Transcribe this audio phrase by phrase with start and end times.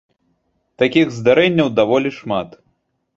[0.81, 2.49] Такіх здарэнняў даволі шмат.